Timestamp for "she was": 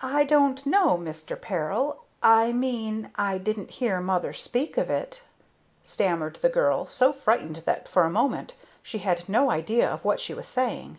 10.18-10.48